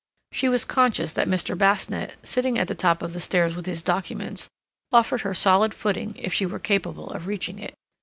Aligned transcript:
She 0.31 0.49
was 0.49 0.65
conscious 0.65 1.13
that 1.13 1.27
Mr. 1.27 1.55
Basnett, 1.55 2.17
sitting 2.23 2.57
at 2.57 2.67
the 2.67 2.73
top 2.73 3.03
of 3.03 3.13
the 3.13 3.19
stairs 3.19 3.55
with 3.55 3.67
his 3.67 3.83
documents, 3.83 4.49
offered 4.91 5.21
her 5.21 5.35
solid 5.35 5.75
footing 5.75 6.15
if 6.17 6.33
she 6.33 6.47
were 6.47 6.57
capable 6.57 7.11
of 7.11 7.27
reaching 7.27 7.59
it. 7.59 7.75